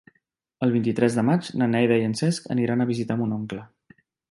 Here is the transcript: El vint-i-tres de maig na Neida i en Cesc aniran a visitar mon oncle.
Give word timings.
El 0.67 0.71
vint-i-tres 0.75 1.17
de 1.17 1.25
maig 1.27 1.51
na 1.63 1.67
Neida 1.75 1.99
i 2.03 2.07
en 2.07 2.17
Cesc 2.23 2.51
aniran 2.57 2.81
a 2.81 2.89
visitar 2.95 3.21
mon 3.21 3.39
oncle. 3.39 3.63